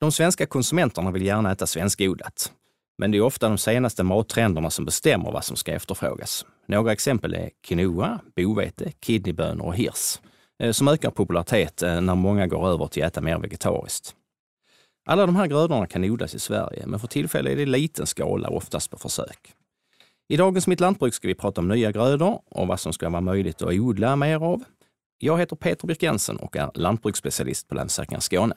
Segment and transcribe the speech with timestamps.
[0.00, 2.52] De svenska konsumenterna vill gärna äta svenskodlat.
[2.98, 6.46] Men det är ofta de senaste mattrenderna som bestämmer vad som ska efterfrågas.
[6.66, 10.20] Några exempel är quinoa, bovete, kidneybönor och hirs,
[10.62, 14.14] eh, som ökar popularitet eh, när många går över till att äta mer vegetariskt.
[15.06, 18.06] Alla de här grödorna kan odlas i Sverige, men för tillfället är det i liten
[18.06, 19.52] skala, oftast på försök.
[20.28, 23.20] I dagens Mitt Lantbruk ska vi prata om nya grödor och vad som ska vara
[23.20, 24.64] möjligt att odla mer av.
[25.18, 28.54] Jag heter Peter Birk Jensen och är lantbruksspecialist på Länsstyrelsen Skåne.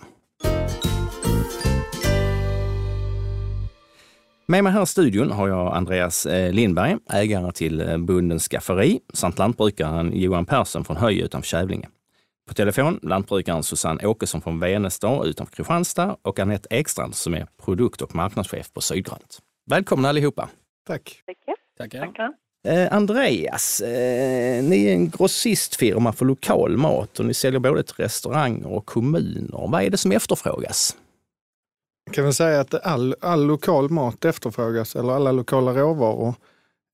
[4.46, 9.00] Med mig här i studion har jag Andreas eh, Lindberg, ägare till eh, Bondens Skafferi
[9.14, 11.88] samt lantbrukaren Johan Persson från Höje utanför Kävlinge.
[12.48, 18.02] På telefon lantbrukaren Susanne Åkesson från Venestad utanför Kristianstad och Anette Ekstrand som är produkt
[18.02, 19.40] och marknadschef på Sydgrönt.
[19.70, 20.50] Välkomna allihopa!
[20.88, 21.22] Tack!
[21.78, 22.00] Tackar.
[22.00, 22.34] Tackar.
[22.68, 27.96] Eh, Andreas, eh, ni är en grossistfirma för lokal mat och ni säljer både till
[27.96, 29.68] restauranger och kommuner.
[29.68, 30.98] Vad är det som efterfrågas?
[32.14, 36.36] Kan väl säga att all, all lokal mat efterfrågas, eller alla lokala råvaror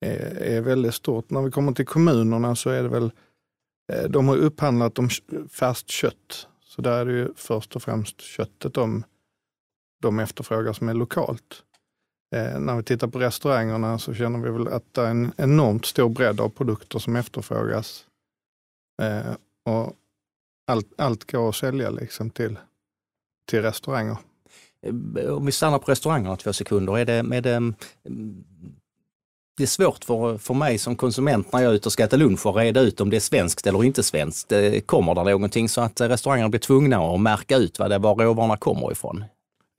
[0.05, 1.29] är, är väldigt stort.
[1.29, 3.11] När vi kommer till kommunerna så är det väl,
[3.93, 5.09] eh, de har upphandlat om
[5.49, 6.47] färskt kött.
[6.63, 9.03] Så där är det ju först och främst köttet de,
[10.01, 11.63] de efterfrågar som är lokalt.
[12.35, 15.85] Eh, när vi tittar på restaurangerna så känner vi väl att det är en enormt
[15.85, 18.05] stor bredd av produkter som efterfrågas.
[19.01, 19.33] Eh,
[19.65, 19.93] och
[20.67, 22.59] allt, allt går att sälja liksom till,
[23.49, 24.17] till restauranger.
[24.85, 27.75] Eh, om vi stannar på restaurangerna två sekunder, är det, är det, mm,
[29.57, 32.17] det är svårt för, för mig som konsument när jag är ute och ska äta
[32.17, 34.53] lunch och reda ut om det är svenskt eller inte svenskt.
[34.85, 38.57] Kommer det någonting så att restaurangerna blir tvungna att märka ut vad det, var råvarorna
[38.57, 39.23] kommer ifrån?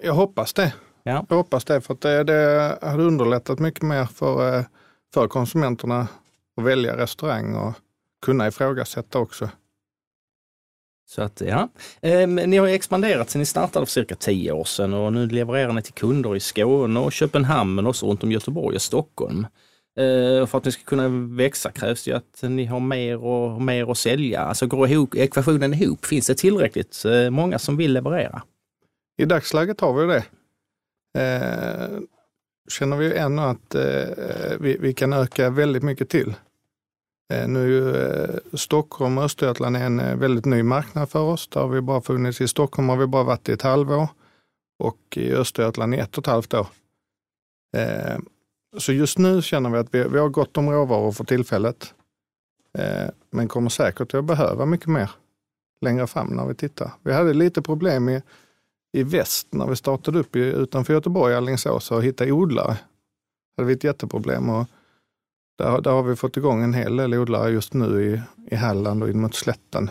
[0.02, 0.74] Jag hoppas det.
[1.02, 1.26] Ja.
[1.28, 4.64] Jag hoppas det, för att det, det hade underlättat mycket mer för, eh,
[5.14, 6.08] för konsumenterna
[6.56, 7.74] att välja restaurang och
[8.22, 9.48] kunna ifrågasätta också.
[11.10, 11.68] Så att, ja.
[12.02, 15.72] Ehm, ni har expanderat sedan ni startade för cirka tio år sedan och nu levererar
[15.72, 19.46] ni till kunder i Skåne och Köpenhamn men också runt om Göteborg och Stockholm.
[19.98, 23.90] Ehm, för att ni ska kunna växa krävs det att ni har mer och mer
[23.90, 24.40] att sälja.
[24.40, 26.06] Alltså går ihop, ekvationen ihop?
[26.06, 28.42] Finns det tillräckligt eh, många som vill leverera?
[29.18, 30.24] I dagsläget har vi det.
[31.18, 32.06] Ehm,
[32.68, 36.34] känner vi ännu att eh, vi, vi kan öka väldigt mycket till.
[37.30, 41.48] Eh, nu är ju Stockholm och Östergötland en eh, väldigt ny marknad för oss.
[41.48, 44.08] Där har vi bara funnits i Stockholm har vi bara varit i ett halvår
[44.78, 46.66] och i Östergötland i ett och ett halvt år.
[48.78, 51.94] Så just nu känner vi att vi, vi har gott om råvaror för tillfället.
[53.30, 55.10] Men kommer säkert att behöva mycket mer
[55.80, 56.90] längre fram när vi tittar.
[57.02, 58.22] Vi hade lite problem i,
[58.92, 62.72] i väst när vi startade upp i, utanför Göteborg, Alingsås, och hitta odlare.
[62.72, 64.48] Det hade vi ett jätteproblem.
[64.50, 64.66] Och
[65.60, 68.22] där, där har vi fått igång en hel del odlare just nu i,
[68.54, 69.90] i Halland och in mot slätten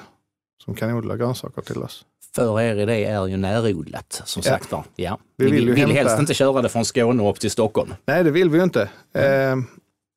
[0.63, 2.05] som kan odla grönsaker till oss.
[2.35, 4.51] För er idé är ju närodlat som ja.
[4.51, 4.83] sagt var.
[4.95, 5.19] Ja.
[5.37, 5.93] Vi vill, vill, vill hämta...
[5.93, 7.93] helst inte köra det från Skåne upp till Stockholm.
[8.05, 8.89] Nej, det vill vi ju inte.
[9.13, 9.65] Mm.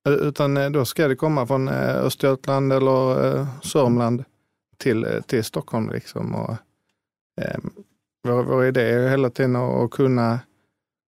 [0.06, 4.24] Eh, utan då ska det komma från eh, Östergötland eller eh, Sörmland
[4.78, 5.90] till, eh, till Stockholm.
[5.90, 6.34] Liksom.
[6.34, 6.56] Och,
[7.40, 7.58] eh,
[8.28, 10.40] vår, vår idé är hela tiden att kunna,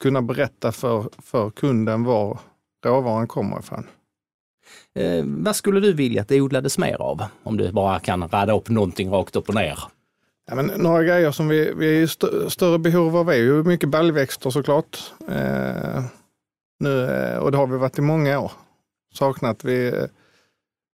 [0.03, 2.39] kunna berätta för, för kunden var
[2.85, 3.87] råvaran kommer ifrån.
[4.95, 7.23] Eh, vad skulle du vilja att det odlades mer av?
[7.43, 9.79] Om du bara kan rada upp någonting rakt upp och ner.
[10.47, 13.63] Ja, men några grejer som vi, vi är i st större behov av är ju
[13.63, 15.13] mycket baljväxter såklart.
[15.29, 16.05] Eh,
[16.81, 18.53] nu, eh, och det har vi varit i många år.
[19.15, 19.87] Saknat vi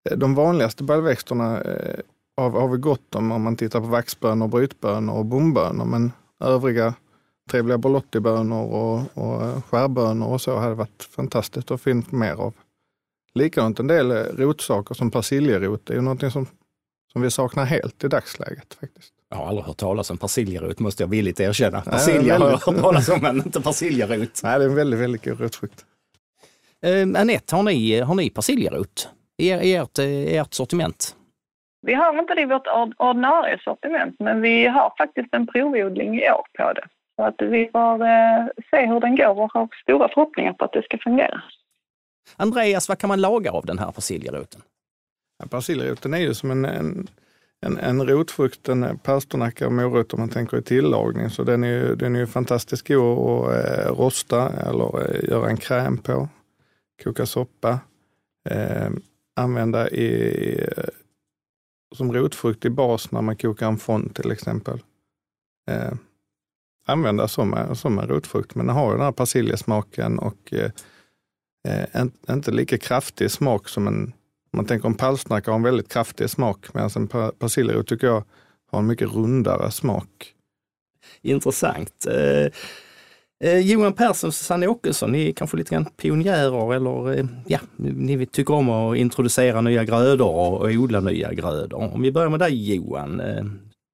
[0.10, 2.00] eh, de vanligaste baljväxterna eh,
[2.38, 5.86] har, har vi gott om om man tittar på vaxbönor, brytbönor och bombönor.
[5.86, 6.12] Men
[6.44, 6.94] övriga
[7.50, 12.54] trevliga borlottibönor och, och skärbönor och så hade varit fantastiskt att få mer av.
[13.40, 16.48] Likadant en del rotsaker som persiljerot det är ju någonting som,
[17.14, 18.74] som vi saknar helt i dagsläget.
[18.74, 19.14] faktiskt.
[19.30, 21.82] Jag har aldrig hört talas om persiljerot måste jag villigt erkänna.
[21.82, 24.42] Persilja har jag hört talas om men inte persiljerot.
[24.44, 25.86] Nej, det är en väldigt, väldigt god rotfrukt.
[26.86, 31.16] Eh, Anette, har ni, har ni persiljerot i, i ert, ert sortiment?
[31.82, 32.68] Vi har inte det i vårt
[32.98, 36.88] ordinarie sortiment, men vi har faktiskt en provodling i år på det.
[37.16, 40.74] Så att vi får eh, se hur den går och har stora förhoppningar på att
[40.74, 41.42] det ska fungera.
[42.36, 44.62] Andreas, vad kan man laga av den här persiljeroten?
[45.40, 47.08] Ja, persiljeroten är ju som en, en,
[47.62, 51.30] en, en rotfrukt, en eh, pastornacka och morot om man tänker i tillagning.
[51.30, 55.50] Så den är ju, den är ju fantastiskt god att eh, rosta eller eh, göra
[55.50, 56.30] en kräm på.
[57.04, 57.80] Koka soppa.
[58.50, 58.90] Eh,
[59.36, 60.84] använda i, eh,
[61.96, 64.80] som rotfrukt i bas när man kokar en fond till exempel.
[65.72, 65.94] Eh,
[66.86, 70.54] använda som, eh, som en rotfrukt, men den har ju den här persiljesmaken och
[71.68, 75.90] eh, inte lika kraftig smak som en, om man tänker en palsternacka har en väldigt
[75.90, 78.24] kraftig smak, medan alltså en persiljerot tycker jag
[78.72, 80.34] har en mycket rundare smak.
[81.22, 82.06] Intressant.
[82.08, 82.52] Eh,
[83.50, 87.60] eh, Johan Persson och Susanne Åkesson, ni är kanske lite grann pionjärer eller eh, ja,
[87.78, 91.94] ni tycker om att introducera nya grödor och, och odla nya grödor.
[91.94, 93.20] Om vi börjar med dig Johan.
[93.20, 93.44] Eh,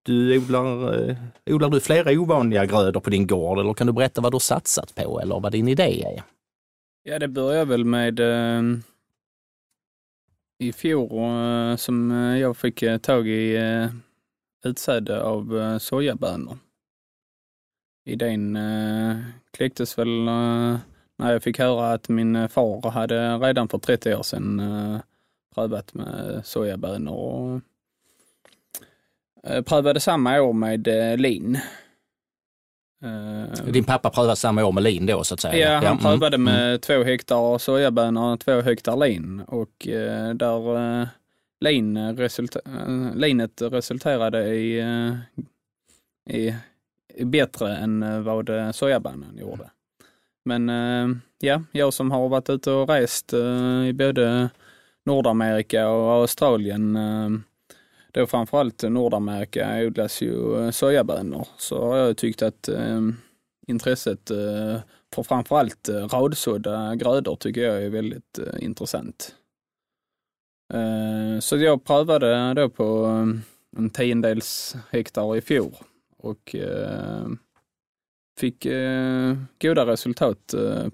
[0.05, 1.15] du odlar, eh,
[1.49, 4.39] odlar du flera ovanliga grödor på din gård eller kan du berätta vad du har
[4.39, 6.34] satsat på eller vad din idé är?
[7.07, 8.61] Ja, det börjar väl med eh,
[10.59, 13.87] i fjol eh, som eh, jag fick eh, tag i eh,
[14.63, 16.57] utsäde av eh, sojabönor.
[18.05, 19.17] Idén eh,
[19.51, 20.77] kläcktes väl eh,
[21.17, 24.99] när jag fick höra att min eh, far hade redan för 30 år sedan eh,
[25.55, 27.61] prövat med sojabönor och
[29.43, 31.57] eh, prövade samma år med eh, lin.
[33.05, 35.57] Eh, Din pappa prövade samma år med lin då så att säga?
[35.57, 36.53] Ja, han mm, prövade mm.
[36.53, 41.07] med två hektar sojabönor och två hektar lin och eh, där eh,
[41.59, 42.59] lin resulta
[43.15, 44.79] linet resulterade i,
[46.29, 46.55] i,
[47.15, 49.69] i bättre än vad sojabönan gjorde.
[50.45, 50.69] Men
[51.39, 53.33] ja, jag som har varit ute och rest
[53.89, 54.49] i både
[55.05, 56.97] Nordamerika och Australien
[58.15, 63.01] då framförallt Nordamerika odlas ju eh, sojabönor så har jag tyckt att eh,
[63.67, 64.79] intresset eh,
[65.15, 69.35] för framförallt eh, radsådda grödor tycker jag är väldigt eh, intressant.
[70.73, 75.75] Eh, så jag prövade då på eh, en tiondels hektar i fjol
[76.17, 77.27] och eh,
[78.39, 80.53] fick eh, goda resultat.
[80.53, 80.87] Eh,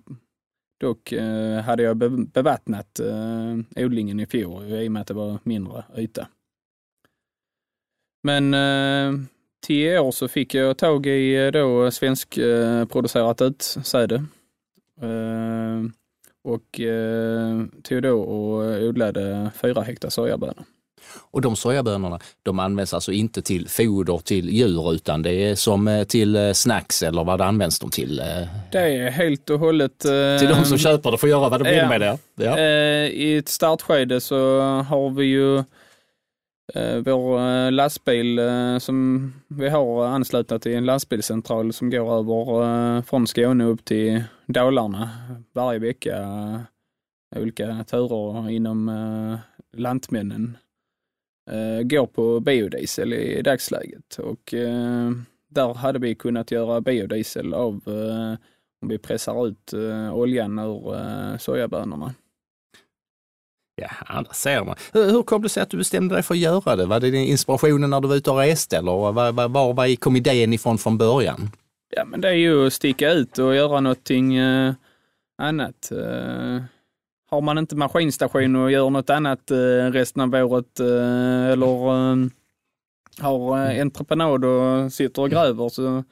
[0.79, 1.97] dock eh, hade jag
[2.27, 6.27] bevattnat eh, odlingen i fjol i och med att det var mindre yta.
[8.23, 9.19] Men eh,
[9.65, 14.15] till i år så fick jag tag i eh, då svenskproducerat utsäde.
[15.01, 15.81] Eh,
[16.43, 20.63] och eh, tog då och odlade fyra hektar sojabönor.
[21.31, 25.87] Och de sojabönorna, de används alltså inte till foder till djur utan det är som
[25.87, 28.19] eh, till eh, snacks eller vad används de till?
[28.19, 28.25] eh?
[28.71, 30.05] Det är helt och hållet...
[30.05, 31.89] eh, Till de som köper det får göra vad de vill ja.
[31.89, 32.17] med det?
[32.35, 32.57] Ja.
[32.57, 35.63] Eh, I ett startskede så har vi ju eh,
[36.75, 43.01] Eh, vår eh, lastbil eh, som vi har anslutna till en lastbilscentral som går över
[43.01, 45.09] från Skåne upp till Dalarna
[45.53, 46.17] varje vecka.
[47.35, 48.91] Olika turer inom
[49.73, 50.57] Lantmännen.
[51.83, 54.53] Går på biodiesel i dagsläget och
[55.47, 57.81] där hade vi kunnat göra biodiesel av
[58.81, 59.73] om vi pressar ut
[60.13, 62.13] oljan ur sojabönorna.
[64.09, 64.75] Ja, där ser man.
[64.93, 66.85] Hur, hur kom det sig att du bestämde dig för att göra det?
[66.85, 69.95] Var det din inspirationen när du var ute och reste eller var, var, var, var
[69.95, 71.51] kom idén ifrån från början?
[71.95, 74.73] Ja, men det är ju att sticka ut och göra någonting eh,
[75.37, 75.91] annat.
[75.91, 76.63] Eh,
[77.29, 82.27] har man inte maskinstation och gör något annat eh, resten av året eh, eller eh,
[83.19, 86.03] har eh, entreprenad och sitter och gräver så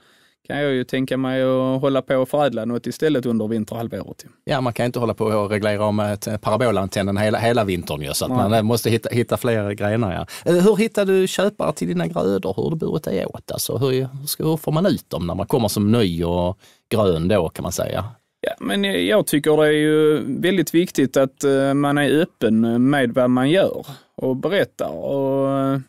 [0.50, 4.26] kan jag ju tänka mig att hålla på och förädla något istället under vinterhalvåret.
[4.44, 8.14] Ja, man kan inte hålla på och reglera om ett parabolantennen hela, hela vintern ju,
[8.14, 8.38] så att Nej.
[8.40, 10.14] man eh, måste hitta, hitta fler grenar.
[10.14, 10.52] Ja.
[10.52, 12.54] Eh, Hur hittar du köpare till dina grödor?
[12.58, 13.52] Hur har du burit dig åt?
[13.52, 13.92] Alltså, hur,
[14.40, 16.58] hur, får man ut dem när man kommer som ny och
[16.92, 18.06] grön då kan man säga?
[18.42, 23.14] Ja, men jag- tycker det är ju väldigt viktigt att eh, man är öppen med
[23.14, 23.86] vad man gör
[24.18, 24.90] och berättar.
[24.90, 25.80] Och eh,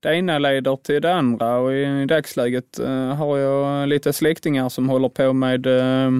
[0.00, 4.88] det ena leder till det andra och i dagsläget eh, har jag lite släktingar som
[4.88, 6.10] håller på med eh,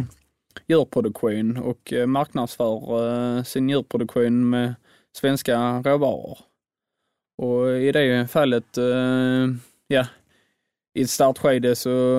[0.67, 4.75] djurproduktion och eh, marknadsför sin djurproduktion med
[5.13, 6.39] svenska råvaror.
[7.39, 8.65] Och i det fallet,
[9.89, 10.07] ja,
[10.95, 12.19] i ett startskede så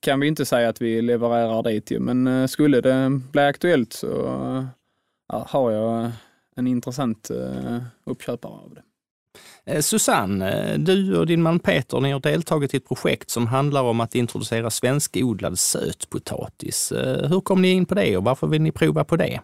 [0.00, 4.66] kan vi inte säga att vi levererar dit ju, men skulle det bli aktuellt så
[5.28, 6.10] har jag
[6.56, 7.30] en intressant
[8.04, 8.82] uppköpare av det.
[9.70, 13.46] Eh, Susanne, eh, du och din man Peter, ni har deltagit i ett projekt som
[13.46, 16.92] handlar om att introducera svenskodlad sötpotatis.
[16.92, 19.40] Eh, hur kom ni in på det och varför vill ni prova på det?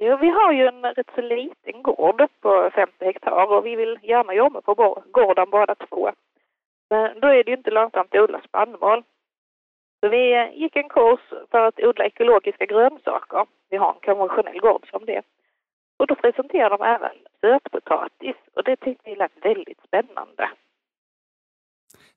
[0.00, 3.98] Jo, vi har ju en rätt så liten gård på 50 hektar och vi vill
[4.02, 4.74] gärna jobba på
[5.12, 6.10] gården båda två.
[6.90, 9.02] Men då är det ju inte lönsamt att odla spannmål.
[10.00, 10.24] Så vi
[10.54, 13.46] gick en kurs för att odla ekologiska grönsaker.
[13.70, 15.22] Vi har en konventionell gård som det.
[15.98, 20.50] Och då presenterade de även sötpotatis och det tyckte vi lät väldigt spännande.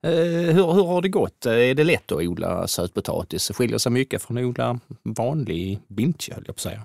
[0.03, 1.45] Eh, Hur, hur har det gått?
[1.45, 3.47] Är det lätt att odla sötpotatis?
[3.47, 4.79] Det skiljer sig mycket från att odla
[5.17, 6.81] vanlig bintje, höll jag på att säga.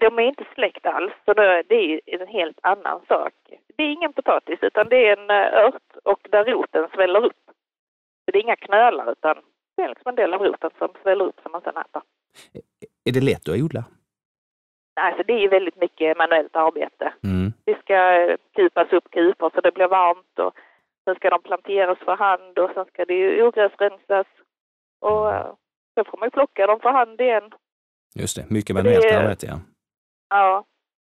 [0.00, 3.32] De är inte släkt alls, så det, är en helt annan sak.
[3.76, 7.42] Det är ingen potatis, utan det är en eh, ört och där roten sväller upp.
[8.24, 9.36] Så det är inga knölar, utan
[9.76, 12.02] det är liksom en del av roten som sväller upp som man sedan äter.
[13.04, 13.84] Är det lätt att odla?
[15.00, 17.12] Alltså det är ju väldigt mycket manuellt arbete.
[17.24, 17.52] Mm.
[17.64, 20.54] Det ska kupas upp kupor så det blir varmt och
[21.04, 24.26] Sen ska de planteras för hand och sen ska det ju ogräsrensas.
[25.00, 25.54] Och eh,
[25.94, 27.54] sen får man ju plocka dem för hand igen.
[28.14, 29.58] Just det, mycket manuellt arbete ja.
[30.28, 30.64] Ja,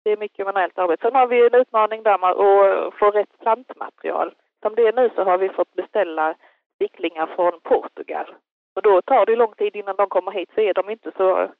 [0.04, 1.02] det är mycket manuellt arbete.
[1.02, 4.34] Sen har vi en utmaning där med att få rätt plantmaterial.
[4.62, 6.34] Som det är nu så har vi fått beställa
[6.74, 8.34] sticklingar från Portugal.
[8.74, 11.50] Och då tar det lång tid innan de kommer hit så är de inte så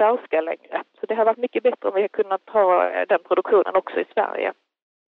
[0.00, 0.82] färska längre.
[1.00, 3.96] Så det har varit mycket bättre om vi har kunnat ha eh, den produktionen också
[4.00, 4.52] i Sverige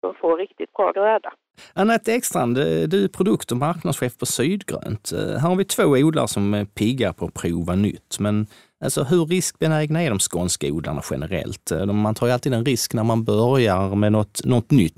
[0.02, 1.32] och få riktigt bra gröda.
[1.74, 5.12] Anette Ekstrand, eh, du är produkt och marknadschef på Sydgrönt.
[5.12, 8.18] Eh, här har vi två odlare som är pigga på att prova nytt.
[8.20, 8.46] Men
[8.84, 11.72] alltså, hur riskbenägna är de skånska odlarna generellt?
[11.92, 14.94] Man tar ju alltid en risk när man börjar med något, något nytt.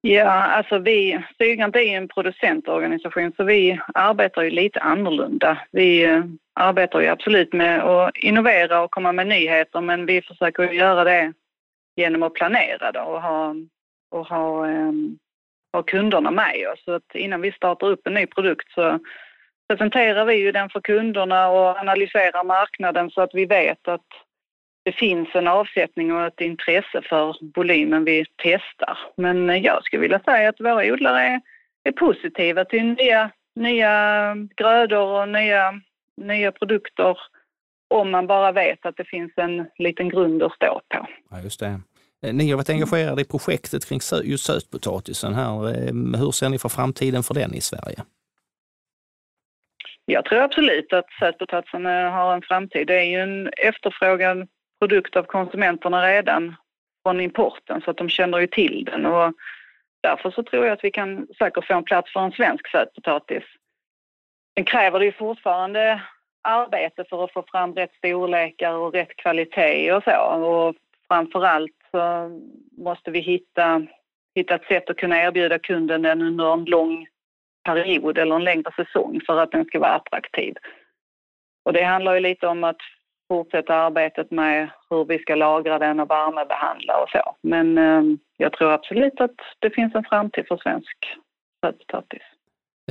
[0.00, 5.58] Ja, alltså vi, Sydgrönt är en producentorganisation så vi arbetar ju lite annorlunda.
[5.70, 6.24] Vi eh,
[6.54, 11.32] arbetar ju absolut med att innovera och komma med nyheter men vi försöker göra det
[11.96, 13.54] genom att planera då och ha,
[14.10, 15.18] och ha, um,
[15.72, 16.84] ha kunderna med oss.
[16.84, 18.98] Så att innan vi startar upp en ny produkt så
[19.68, 24.06] presenterar vi ju den för kunderna och analyserar marknaden så att vi vet att
[24.88, 28.98] det finns en avsättning och ett intresse för volymen vi testar.
[29.16, 31.40] Men jag skulle vilja säga att våra odlare är,
[31.84, 35.80] är positiva till nya, nya grödor och nya,
[36.16, 37.18] nya produkter
[37.88, 41.06] om man bara vet att det finns en liten grund att stå på.
[41.30, 41.80] Ja, just det.
[42.22, 45.68] Eh, ni har varit engagerade i projektet kring just sötpotatisen här.
[45.68, 47.98] Eh, hur ser ni för framtiden för den i Sverige?
[50.04, 52.86] Jag tror absolut att sötpotatisen har en framtid.
[52.86, 54.48] Det är ju en efterfrågan
[54.80, 56.56] produkt av konsumenterna redan
[57.02, 59.32] från importen så att de känner ju till den och
[60.00, 63.44] därför så tror jag att vi kan säkert få en plats för en svensk sötpotatis.
[64.56, 66.02] Sen kräver det ju fortfarande
[66.42, 70.74] arbete för att få fram rätt storlekar och rätt kvalitet och så och
[71.08, 72.30] framförallt så
[72.76, 73.86] måste vi hitta,
[74.34, 77.06] hitta ett sätt att kunna erbjuda kunden den under en lång
[77.64, 80.54] period eller en längre säsong för att den ska vara attraktiv.
[81.64, 82.80] Och det handlar ju lite om att
[83.28, 87.36] fortsätta arbetet med hur vi ska lagra den och värmebehandla och så.
[87.42, 88.02] Men eh,
[88.36, 90.96] jag tror absolut att det finns en framtid för svensk
[91.64, 92.22] sötpotatis.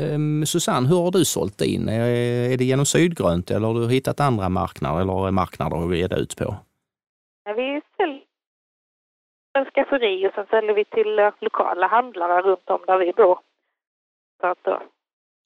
[0.02, 1.90] Um, Susanne, hur har du sålt in?
[1.90, 2.02] Är,
[2.54, 6.38] är det genom Sydgrönt eller har du hittat andra marknader eller marknader att ge ut
[6.38, 6.56] på?
[7.56, 8.22] Vi säljer
[9.58, 13.40] en skafferi och sen säljer vi till eh, lokala handlare runt om där vi bor.
[14.42, 14.82] Så att då,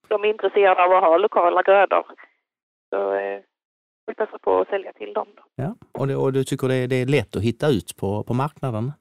[0.07, 2.05] de är intresserade av att ha lokala grödor.
[2.89, 3.41] Så eh,
[4.11, 5.27] vi passar på att sälja till dem.
[5.35, 5.43] Då.
[5.55, 8.23] Ja, och, det, och du tycker det är, det är lätt att hitta ut på,
[8.23, 8.91] på marknaden?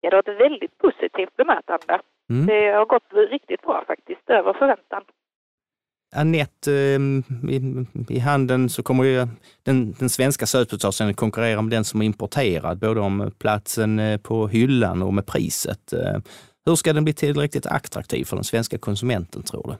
[0.00, 2.00] Ja, det har ett väldigt positivt bemötande.
[2.30, 2.46] Mm.
[2.46, 5.02] Det har gått riktigt bra faktiskt, över förväntan.
[6.16, 7.58] Anette, ehm, i,
[8.14, 9.26] i handeln så kommer ju
[9.62, 14.48] den, den svenska sötpotatisen konkurrera med den som är importerad, både om platsen eh, på
[14.48, 15.92] hyllan och med priset.
[15.92, 16.18] Eh,
[16.66, 19.74] hur ska den bli tillräckligt attraktiv för den svenska konsumenten, tror du?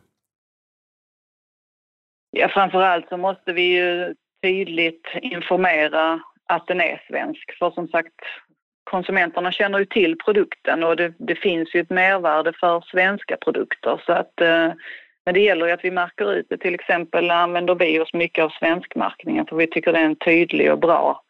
[2.31, 7.59] Ja, framförallt så måste vi ju tydligt informera att den är svensk.
[7.59, 8.15] För som sagt,
[8.85, 14.01] konsumenterna känner ju till produkten och det, det finns ju ett mervärde för svenska produkter.
[14.07, 14.73] Så att, eh,
[15.25, 16.59] men det gäller ju att vi märker ut det.
[16.59, 20.73] Till exempel använder vi oss mycket av svenskmärkningen för vi tycker det är en tydlig
[20.73, 21.23] och bra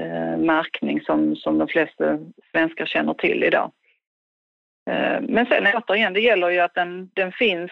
[0.00, 2.18] eh, märkning som, som de flesta
[2.50, 3.72] svenskar känner till idag.
[4.90, 7.70] Eh, men sen återigen, det gäller ju att den, den finns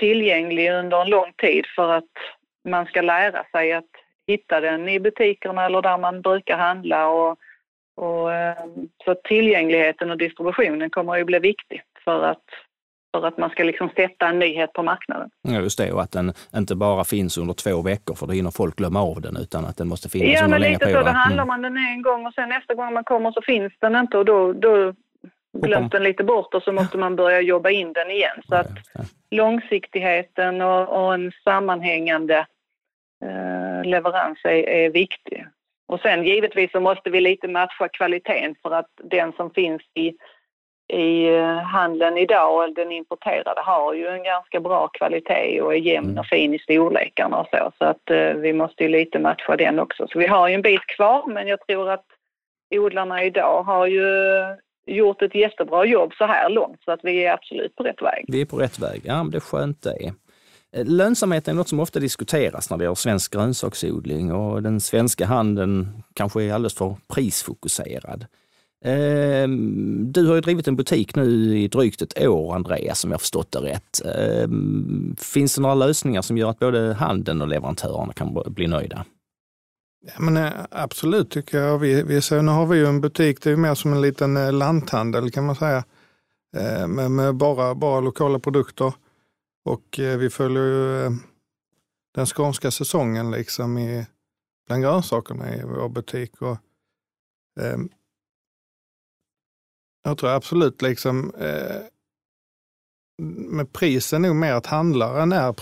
[0.00, 2.12] tillgänglig under en lång tid för att
[2.66, 3.90] man ska lära sig att
[4.26, 7.08] hitta den i butikerna eller där man brukar handla.
[7.08, 7.38] Och,
[7.96, 8.56] och, eh,
[9.04, 12.44] så tillgängligheten och distributionen kommer ju bli viktigt för att,
[13.14, 15.30] för att man ska liksom sätta en nyhet på marknaden.
[15.42, 18.50] Ja, just det, och att den inte bara finns under två veckor för då hinner
[18.50, 20.96] folk glömma av den utan att den måste finnas ja, under längre period.
[20.96, 21.14] Ja, men lite så.
[21.14, 21.46] Då handlar mm.
[21.46, 24.24] man den en gång och sen nästa gång man kommer så finns den inte och
[24.24, 24.94] då, då
[25.52, 28.42] glömt den lite bort och så måste man börja jobba in den igen.
[28.48, 28.70] Så att
[29.30, 32.46] långsiktigheten och, och en sammanhängande
[33.90, 35.46] leverans är, är viktig.
[35.88, 40.12] Och sen givetvis så måste vi lite matcha kvaliteten för att den som finns i,
[40.92, 45.78] i eh, handeln idag, och den importerade, har ju en ganska bra kvalitet och är
[45.78, 46.18] jämn mm.
[46.18, 47.72] och fin i storlekarna och så.
[47.78, 50.06] Så att eh, vi måste ju lite matcha den också.
[50.08, 52.04] Så vi har ju en bit kvar men jag tror att
[52.70, 54.06] odlarna idag har ju
[54.86, 58.24] gjort ett jättebra jobb så här långt så att vi är absolut på rätt väg.
[58.28, 60.12] Vi är på rätt väg, ja men det är skönt det.
[60.84, 66.02] Lönsamheten är något som ofta diskuteras när det gäller svensk grönsaksodling och den svenska handeln
[66.14, 68.26] kanske är alldeles för prisfokuserad.
[68.84, 73.20] Ehm, du har ju drivit en butik nu i drygt ett år, Andreas, om jag
[73.20, 74.00] förstått det rätt.
[74.04, 79.04] Ehm, finns det några lösningar som gör att både handeln och leverantörerna kan bli nöjda?
[80.06, 81.78] Ja, men eh, absolut tycker jag.
[81.78, 84.36] Vi, vi ser, nu har vi ju en butik, det är mer som en liten
[84.36, 85.84] eh, lanthandel kan man säga.
[86.56, 88.92] Ehm, med, med bara, bara lokala produkter.
[89.66, 91.10] Och eh, vi följer ju eh,
[92.14, 94.06] den skånska säsongen liksom i,
[94.66, 96.42] bland grönsakerna i vår butik.
[96.42, 96.58] Och,
[97.60, 97.78] eh,
[100.02, 101.82] jag tror absolut liksom eh,
[103.48, 105.52] med prisen nog mer att handlaren är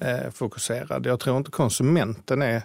[0.00, 1.06] prisfokuserad.
[1.06, 2.62] Jag tror inte konsumenten är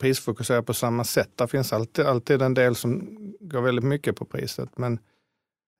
[0.00, 1.30] prisfokuserad på samma sätt.
[1.34, 4.78] Det finns alltid, alltid en del som går väldigt mycket på priset.
[4.78, 4.98] Men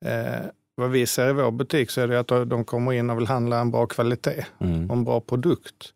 [0.05, 0.45] eh,
[0.77, 3.27] vad vi ser i vår butik så är det att de kommer in och vill
[3.27, 4.89] handla en bra kvalitet mm.
[4.89, 5.93] och en bra produkt.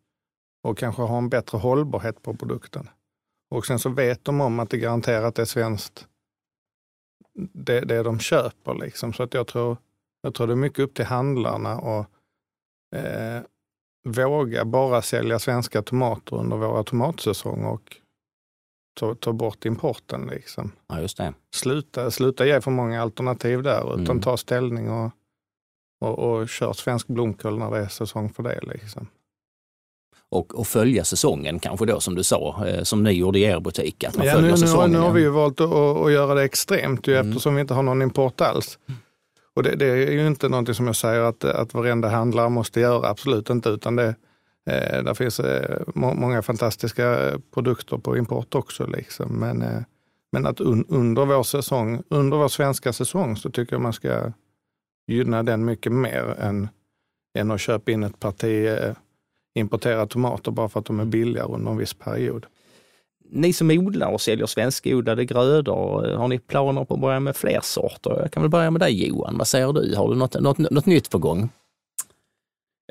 [0.63, 2.89] Och kanske ha en bättre hållbarhet på produkten.
[3.51, 6.07] Och sen så vet de om att det garanterat är svenskt
[7.33, 8.73] det, det de köper.
[8.73, 9.13] Liksom.
[9.13, 9.77] Så att jag tror,
[10.21, 12.05] jag tror det är mycket upp till handlarna och
[12.95, 13.41] eh,
[14.03, 17.97] våga bara sälja svenska tomater under våra tomatsäsonger och
[18.93, 20.27] ta, ta bort importen.
[20.27, 20.71] Liksom.
[20.87, 21.33] Ja, just det.
[21.53, 24.21] Sluta, sluta ge för många alternativ där, utan mm.
[24.21, 25.11] ta ställning och,
[26.01, 28.59] och, och kör svensk blomkål när det är säsong för det.
[28.61, 29.07] Liksom.
[30.29, 33.59] Och, och följa säsongen kanske då som du sa, eh, som ni gjorde i er
[33.59, 34.03] butik.
[34.03, 34.91] Att man ja, följer nu, säsongen.
[34.91, 37.29] Nu har vi ju valt att, att göra det extremt ju, mm.
[37.29, 38.79] eftersom vi inte har någon import alls.
[38.87, 38.99] Mm.
[39.53, 42.79] Och det, det, är ju inte någonting som jag säger att, att varenda handlare måste
[42.79, 44.15] göra, absolut inte, utan det,
[44.69, 48.85] Eh, där finns eh, må många fantastiska produkter på import också.
[48.85, 49.39] Liksom.
[49.39, 49.81] Men, eh,
[50.31, 54.31] men att un under vår säsong, under vår svenska säsong så tycker jag man ska
[55.07, 56.69] gynna den mycket mer än,
[57.37, 58.93] än att köpa in ett parti eh,
[59.55, 62.45] importerade tomater bara för att de är billigare under en viss period.
[63.29, 67.35] Ni som odlar och säljer svenskodlade grödor, eh, har ni planer på att börja med
[67.35, 68.19] fler sorter?
[68.21, 69.95] Jag kan väl börja med dig Johan, vad säger du?
[69.95, 71.49] Har du något, något, något nytt på gång?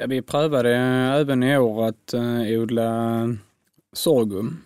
[0.00, 3.22] Ja, vi prövade även i år att uh, odla
[3.92, 4.64] sorghum.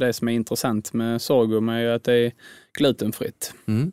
[0.00, 2.32] Det som är intressant med sorghum är ju att det är
[2.78, 3.54] glutenfritt.
[3.66, 3.92] Mm.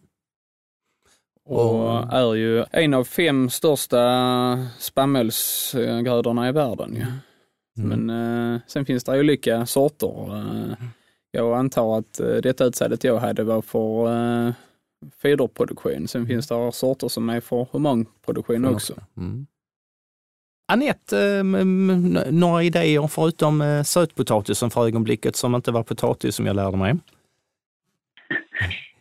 [1.45, 6.95] Och är ju en av fem största spannmålsgrödorna i världen.
[6.99, 7.07] Ja.
[7.83, 8.05] Mm.
[8.05, 10.77] Men sen finns det olika sorter.
[11.31, 14.53] Jag antar att detta utsädet jag hade var för
[15.21, 16.07] foderproduktion.
[16.07, 18.93] Sen finns det sorter som är för humanproduktion också.
[19.17, 19.47] Mm.
[20.71, 21.43] Anette, eh,
[22.31, 26.93] några idéer förutom eh, sötpotatisen för ögonblicket som inte var potatis som jag lärde mig?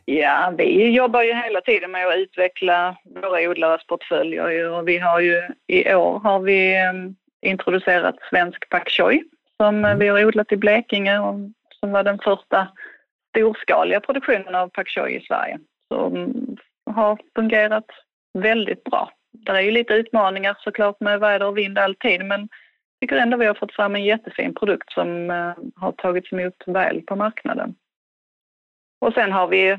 [0.04, 5.20] Ja, vi jobbar ju hela tiden med att utveckla våra odlares portföljer och vi har
[5.20, 9.22] ju i år har vi eh, introducerat svensk pak choi
[9.56, 9.98] som mm.
[9.98, 11.34] vi har odlat i Blekinge och
[11.80, 12.68] som var den första
[13.30, 15.58] storskaliga produktionen av pak choi i Sverige.
[15.88, 16.56] Som
[16.90, 17.86] har fungerat
[18.38, 23.08] väldigt bra det är ju lite utmaningar såklart med väder och vind alltid men jag
[23.08, 27.02] tycker ändå vi har fått fram en jättefin produkt som eh, har tagits emot väl
[27.02, 27.74] på marknaden.
[29.00, 29.76] Och sen har vi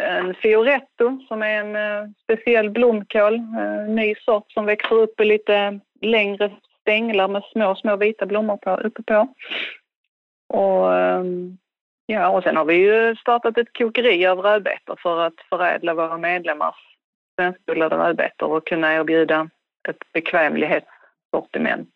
[0.00, 5.24] en Fioretto som är en eh, speciell blomkål, en ny sort som växer upp i
[5.24, 9.28] lite längre stänglar med små, små vita blommor på, uppe på.
[10.48, 11.58] Och, ehm,
[12.06, 16.18] ja, och sen har vi ju startat ett kokeri av rödbetor för att förädla våra
[16.18, 16.91] medlemmars
[17.36, 19.50] svenskodlade rödbetor och kunna erbjuda
[19.88, 21.90] ett bekvämlighetssortiment.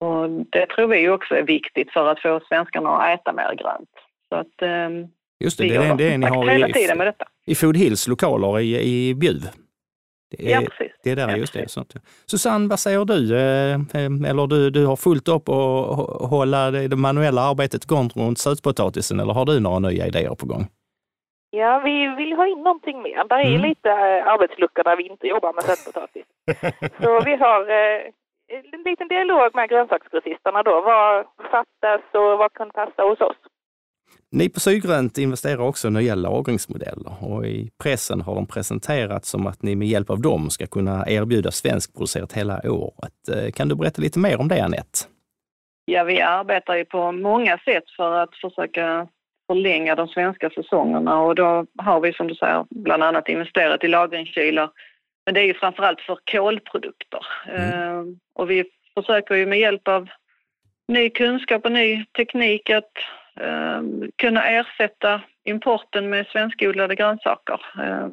[0.00, 3.90] Och det tror vi också är viktigt för att få svenskarna att äta mer grönt.
[4.28, 5.08] Så att, um,
[5.40, 7.24] Just det, det är det ni har hela tiden med detta.
[7.46, 9.48] i Food Hills lokaler i, i Bjuv.
[10.30, 10.92] Det är, ja, precis.
[11.02, 11.70] Det är där, ja, just det.
[11.70, 11.94] Sånt.
[12.26, 13.36] Susanne, vad säger du?
[13.36, 18.38] Eh, eh, eller du, du har fullt upp att hålla det manuella arbetet igång runt
[18.38, 20.66] sötpotatisen eller har du några nya idéer på gång?
[21.60, 23.24] Ja, vi vill ha in någonting mer.
[23.28, 23.62] Där är mm.
[23.68, 26.26] lite äh, arbetsluckor där vi inte jobbar med sötpotatis.
[27.02, 28.00] Så vi har äh,
[28.74, 30.80] en liten dialog med grönsaksgrossisterna då.
[30.80, 33.36] Vad fattas och vad kan passa hos oss?
[34.30, 39.46] Ni på Sydgrönt investerar också i nya lagringsmodeller och i pressen har de presenterat som
[39.46, 43.28] att ni med hjälp av dem ska kunna erbjuda svenskproducerat hela året.
[43.32, 44.98] Eh, kan du berätta lite mer om det, Anette?
[45.84, 49.08] Ja, vi arbetar ju på många sätt för att försöka
[49.46, 53.88] förlänga de svenska säsongerna och då har vi som du säger bland annat investerat i
[53.88, 54.70] lagringskylar.
[55.24, 57.26] Men det är ju framförallt för kolprodukter.
[57.48, 57.98] Mm.
[57.98, 60.08] Uh, och vi försöker ju med hjälp av
[60.88, 62.92] ny kunskap och ny teknik att
[63.40, 67.60] uh, kunna ersätta importen med svenskodlade grönsaker.
[67.78, 68.08] Uh,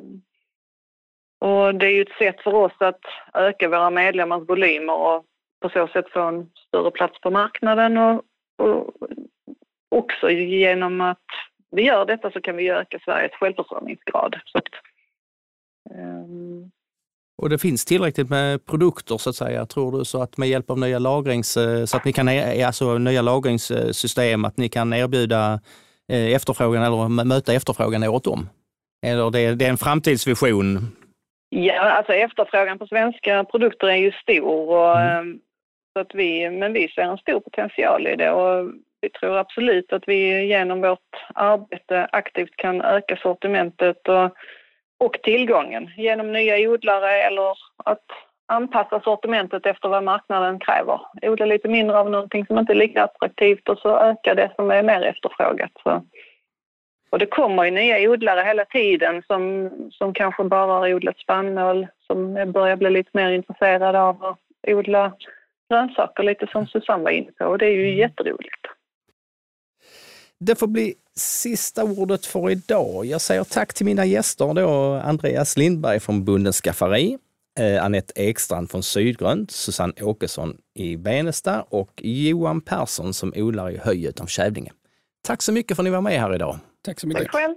[1.39, 3.01] och det är ju ett sätt för oss att
[3.33, 5.25] öka våra medlemmars volymer och
[5.61, 8.23] på så sätt få en större plats på marknaden och,
[8.57, 8.93] och
[9.91, 11.25] också genom att
[11.71, 14.35] vi gör detta så kan vi öka Sveriges självförsörjningsgrad.
[14.45, 14.69] Så att,
[16.25, 16.71] um...
[17.41, 20.69] Och det finns tillräckligt med produkter så att säga, tror du, så att med hjälp
[20.69, 24.93] av nya lagrings, eh, så att ni kan, e-, alltså nya lagringssystem, att ni kan
[24.93, 25.59] erbjuda
[26.11, 28.49] eh, efterfrågan eller möta efterfrågan åt dem?
[29.05, 30.91] Eller det, det är en framtidsvision
[31.55, 34.69] Ja, alltså efterfrågan på svenska produkter är ju stor.
[34.69, 35.39] Och, mm.
[35.93, 39.93] så att vi, men vi ser en stor potential i det och vi tror absolut
[39.93, 44.31] att vi genom vårt arbete aktivt kan öka sortimentet och,
[44.99, 47.51] och tillgången genom nya odlare eller
[47.85, 48.05] att
[48.45, 50.99] anpassa sortimentet efter vad marknaden kräver.
[51.21, 54.71] Odla lite mindre av någonting som inte är lika attraktivt och så öka det som
[54.71, 55.71] är mer efterfrågat.
[55.83, 56.05] Så.
[57.09, 61.87] Och det kommer ju nya odlare hela tiden som, som kanske bara har odlat spannmål,
[62.07, 65.13] som börjar bli lite mer intresserade av att odla
[65.69, 67.45] grönsaker, lite som Susanne var inne på.
[67.45, 67.97] Och det är ju mm.
[67.97, 68.67] jätteroligt.
[70.43, 73.05] Det får bli sista ordet för idag.
[73.05, 77.17] Jag säger tack till mina gäster då, Andreas Lindberg från Bundens Skafferi,
[77.59, 83.77] eh, Anette Ekstrand från Sydgrönt, Susanne Åkesson i Benesta och Johan Persson som odlar i
[83.77, 84.71] Höj utanför Kävlinge.
[85.23, 86.59] Tack så mycket för att ni var med här idag.
[86.85, 87.23] Tack så mycket.
[87.23, 87.55] Tack själv.